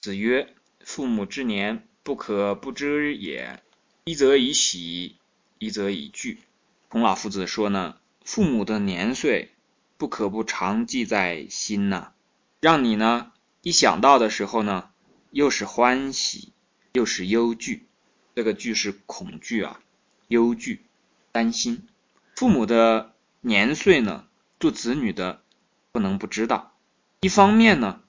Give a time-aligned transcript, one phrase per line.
[0.00, 3.62] 子曰：“父母之年，不可不知也。
[4.04, 5.16] 一则以喜，
[5.58, 6.38] 一则以惧。”
[6.88, 9.50] 孔老夫子说呢，父母的年岁
[9.98, 12.12] 不可不常记在心呐，
[12.60, 14.88] 让你呢一想到的时候呢，
[15.32, 16.54] 又是欢喜，
[16.94, 17.86] 又是忧惧。
[18.34, 19.80] 这个惧是恐惧啊，
[20.28, 20.80] 忧惧、
[21.30, 21.86] 担心。
[22.36, 23.12] 父母的
[23.42, 24.26] 年岁呢，
[24.58, 25.42] 做子女的
[25.92, 26.72] 不能不知道。
[27.20, 28.00] 一方面呢，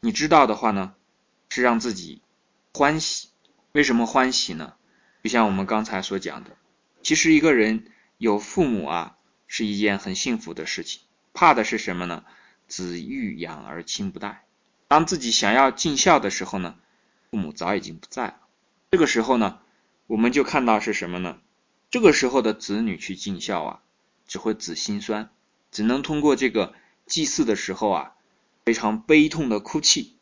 [0.00, 0.94] 你知道的话呢。
[1.48, 2.22] 是让自己
[2.72, 3.28] 欢喜，
[3.72, 4.74] 为什么欢喜呢？
[5.22, 6.56] 就像我们刚才所讲的，
[7.02, 7.86] 其实一个人
[8.18, 9.16] 有父母啊，
[9.46, 11.00] 是一件很幸福的事情。
[11.32, 12.24] 怕的是什么呢？
[12.68, 14.44] 子欲养而亲不待。
[14.88, 16.76] 当自己想要尽孝的时候呢，
[17.30, 18.36] 父母早已经不在了。
[18.90, 19.58] 这个时候呢，
[20.06, 21.38] 我们就看到是什么呢？
[21.90, 23.80] 这个时候的子女去尽孝啊，
[24.26, 25.30] 只会子心酸，
[25.70, 26.74] 只能通过这个
[27.06, 28.14] 祭祀的时候啊，
[28.64, 30.13] 非常悲痛的哭泣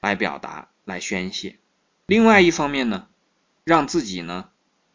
[0.00, 0.68] 来表达。
[0.86, 1.60] 来宣泄。
[2.06, 3.06] 另外一方面呢，
[3.62, 4.50] 让自己呢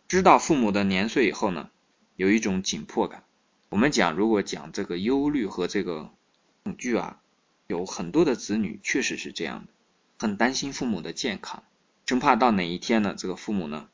[0.10, 1.70] 知道父母的年岁以后呢，
[2.18, 3.24] 有一种紧迫感。
[3.70, 6.12] 我们讲，如果讲这个忧虑和这个
[6.64, 7.22] 恐惧啊，
[7.68, 9.72] 有很多的子女确实是这样的，
[10.20, 11.64] 很担心父母的健康，
[12.06, 13.88] 生怕到哪一天呢，这个父母呢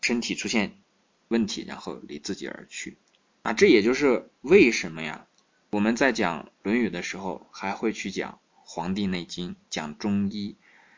[0.00, 0.78] 身体出现
[1.26, 2.96] 问题，然后离自己而去。
[3.42, 5.26] 啊，这也就是为什么呀，
[5.70, 8.32] 我们在讲《论语》的时候，还会去讲
[8.70, 10.54] 《黄帝内经》，讲中医。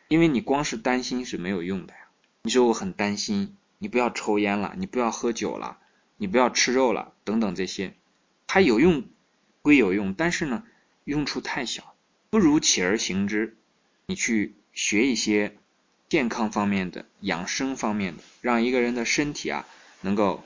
[0.09, 2.01] 因为你光是担心是没有用的呀。
[2.43, 5.79] 你说我很担心，你不要抽烟了，你不要喝酒了，
[6.17, 7.95] 你不要吃肉了，等等这些，
[8.49, 9.05] 它有用
[9.63, 10.65] 归有用，但是呢，
[11.05, 11.95] 用处太小，
[12.29, 13.57] 不如起而行之。
[14.07, 15.57] 你去学一些
[16.09, 19.65] 健康方面的、养生方面的，让一个人的身体啊，
[20.01, 20.43] 能够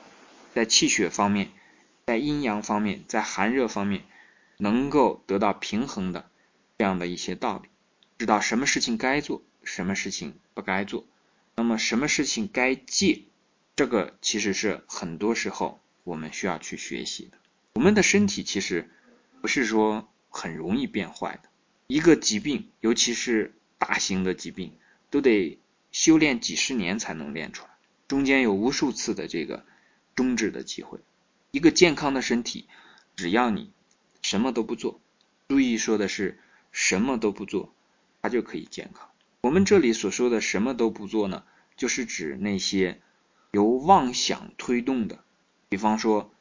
[0.53, 1.49] 在气血方面、
[2.05, 4.03] 在阴阳方面、在寒热方面，
[4.57, 6.29] 能够得到平衡的
[6.77, 7.69] 这样的一些道理，
[8.17, 9.41] 知道什么事情该做。
[9.63, 11.07] 什么事情不该做？
[11.55, 13.23] 那么什么事情该戒？
[13.75, 17.37] 这个其实是很多时候我们需要去学习的。
[17.73, 18.89] 我们的身体其实
[19.41, 21.49] 不是说很容易变坏的，
[21.87, 24.73] 一个疾病，尤其是大型的疾病，
[25.09, 25.57] 都得
[25.91, 27.69] 修炼几十年才能练出来，
[28.07, 29.65] 中间有无数次的这个
[30.13, 30.99] 终止的机会。
[31.49, 32.67] 一个健康的身体，
[33.15, 33.71] 只要你
[34.21, 35.01] 什么都不做，
[35.47, 36.39] 注意说的是
[36.77, 37.73] 什么都不做，
[38.21, 39.09] 它就可以健康。
[39.39, 41.45] 我们这里所说的什么都不做呢，
[41.77, 42.99] 就是指那些
[43.51, 45.23] 由妄想推动的，
[45.69, 46.33] 比方说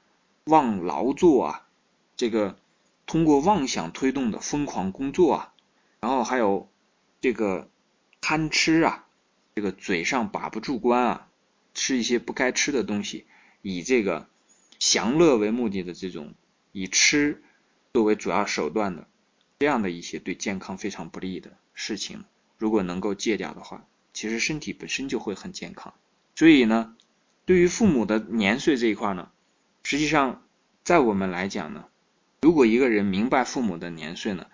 [0.42, 1.68] 妄劳作啊，
[2.16, 2.58] 这个
[3.06, 5.52] 通过妄想推动的疯狂工作啊，
[6.00, 6.68] 然后还有
[7.20, 7.70] 这个
[8.20, 9.06] 贪吃啊，
[9.54, 11.28] 这个嘴上把不住关啊，
[11.74, 13.24] 吃一些不该吃的东西，
[13.62, 14.28] 以这个
[14.80, 16.34] 享乐为目的的这种
[16.72, 17.40] 以吃
[17.92, 19.06] 作为主要手段的
[19.58, 22.24] 这样的一些对健康非常不利的事情。
[22.58, 25.92] 如果能够戒掉的话，其实身体本身就会很健康。
[26.36, 26.96] 所以呢，
[27.44, 29.30] 对于父母的年岁这一块呢，
[29.82, 30.42] 实际上
[30.82, 31.86] 在我们来讲呢，
[32.40, 34.46] 如果一个人明白父母的年岁呢，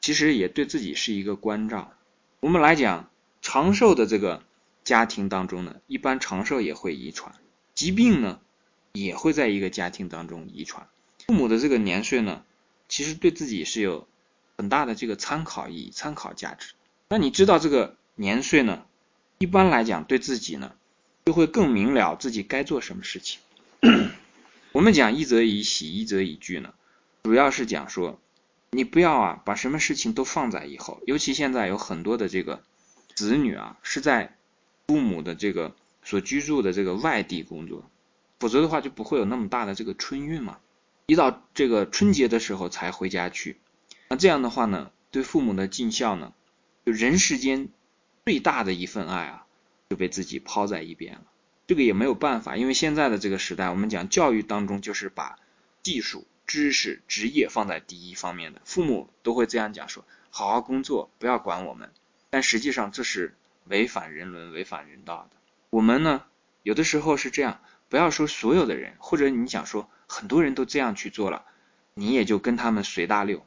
[0.00, 1.92] 其实也对自己是一个关照。
[2.40, 3.10] 我们来讲
[3.40, 4.42] 长寿的这个
[4.82, 7.34] 家庭当中呢，一般长寿也会遗传，
[7.74, 8.40] 疾病呢
[8.92, 10.86] 也会在一个家庭当中遗传。
[11.26, 12.44] 父母的这个年岁呢，
[12.88, 14.06] 其实对自己是有
[14.64, 16.72] 很大的这个参考意义、参考价值。
[17.10, 18.86] 那你知道这个年岁呢？
[19.36, 20.72] 一般来讲，对自己呢，
[21.26, 23.40] 就会更明了自己该做什么事情。
[24.72, 26.72] 我们讲一则以喜，一则以惧呢，
[27.24, 28.18] 主要是讲说，
[28.70, 31.02] 你不要啊，把什么事情都放在以后。
[31.06, 32.62] 尤其现在有很多的这个
[33.14, 34.34] 子女啊，是在
[34.86, 37.84] 父母的这个所居住的这个外地工作，
[38.40, 40.56] 否则的话就不会有那么大的这个春运嘛。
[41.04, 43.58] 一到这个春节的时候才回家去，
[44.14, 46.32] 那这样的话呢，对父母的尽孝呢？
[46.86, 47.68] 就人世间
[48.24, 49.46] 最大的一份爱啊，
[49.90, 51.22] 就被自己抛在一边了。
[51.66, 55.40] 这个也没有办法，因为现在的这个时代，我们讲教育当中就是把
[55.82, 58.60] 技术、知识、职业放在第一方面的。
[58.64, 61.90] 父母都会这样讲说：“好好工作，不要管我们。”
[62.30, 65.36] 但实际上这是违反人伦、违反人道的。
[65.70, 66.22] 我们呢，
[66.62, 71.44] 有的时候是这样，不要说所有的人，或者你想说很多人都这样去做了，
[71.94, 73.44] 你也就跟他们随大溜，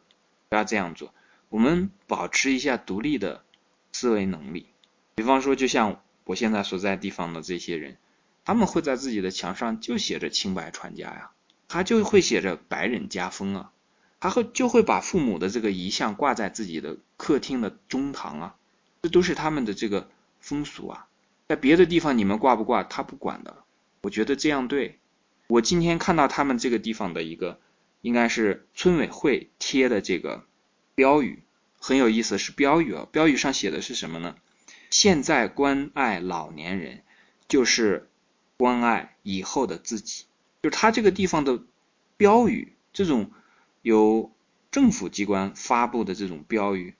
[0.50, 1.14] 不要这样做。
[1.50, 3.44] 我们保持一下独立的
[3.92, 4.68] 思维能力，
[5.16, 7.98] 比方说，就像我现在所在地方的这些人，
[8.44, 11.32] 他们会在自己的墙上就写着“清白传家”呀，
[11.68, 13.72] 他就会写着“白人家风”啊，
[14.20, 18.56] 他会就会把父母的这个遗像挂在自己的客厅的中堂啊，
[19.04, 20.10] 这都是他们的这个
[20.42, 21.08] 风俗啊。
[21.48, 23.64] 在别的地方你们挂不挂他不管的，
[24.02, 25.00] 我觉得这样对。
[25.48, 27.62] 我今天看到他们这个地方的一个，
[28.08, 30.46] 应该是村委会贴的这个。
[30.96, 31.44] 标语
[31.78, 33.06] 很有意思，是标语啊！
[33.12, 34.38] 标语上写的是什么呢？
[34.90, 37.04] 现在关爱老年人，
[37.50, 38.10] 就是
[38.56, 40.24] 关爱以后的自己。
[40.64, 41.62] 就是他这个地方的
[42.16, 43.30] 标语，这种
[43.82, 44.32] 由
[44.72, 46.96] 政府机关发布的这种标语，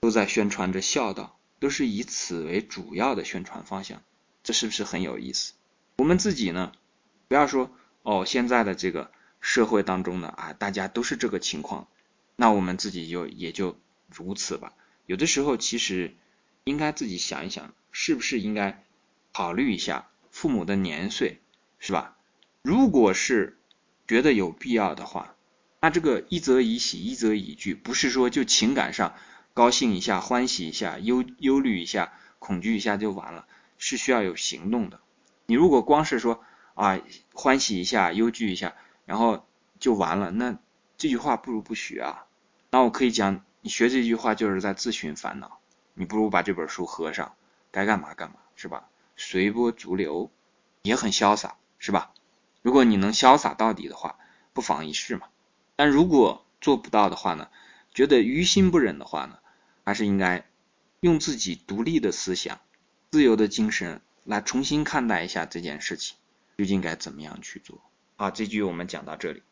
[0.00, 4.02] 都在宣传着孝道，都是以此为主要的宣传方向。
[4.42, 5.54] 这是不是很有意思？
[5.96, 6.72] 我们自己呢，
[7.28, 7.70] 不要说
[8.02, 9.10] 哦，现在的这个
[9.40, 11.88] 社会当中呢啊，大家都是这个情况，
[12.36, 13.78] 那我们自己就也就
[14.08, 14.72] 如此吧。
[15.06, 16.14] 有的时候其实
[16.64, 18.84] 应该自己想一想，是不是应该
[19.32, 21.40] 考虑一下父母的年岁，
[21.78, 22.16] 是吧？
[22.62, 23.58] 如果是
[24.06, 25.34] 觉得有必要的话，
[25.80, 29.14] 那这个一则以喜，一则以惧，不是说就情感上
[29.54, 33.46] 高兴一下、欢喜一下、忧忧虑一下、恐惧一下就完了，
[33.78, 35.00] 是需要有行动的。
[35.46, 36.44] 你如果光是说
[36.74, 37.00] 啊
[37.32, 38.74] 欢喜一下忧惧一下，
[39.10, 39.44] 然后
[39.80, 40.56] 就完了，那
[40.96, 42.26] 这句话不如不学啊。
[42.70, 45.58] 那我可以讲，你学这句话就是在自寻烦恼。
[45.94, 47.34] 你不如把这本书合上，
[47.72, 48.88] 该干嘛干嘛，是吧？
[49.16, 50.30] 随波逐流
[50.82, 52.12] 也很潇洒，是吧？
[52.62, 54.16] 如果你能潇洒到底的话，
[54.52, 55.26] 不妨一试嘛。
[55.74, 57.48] 但如果做不到的话呢，
[57.92, 59.40] 觉得于心不忍的话呢，
[59.84, 60.46] 还是应该
[61.00, 62.60] 用自己独立的思想、
[63.10, 64.00] 自由的精神。
[64.22, 66.16] 来重新看待一下这件事情，
[66.58, 67.80] 究竟该怎么样去做？
[68.20, 69.42] 好，这句我们讲到这里。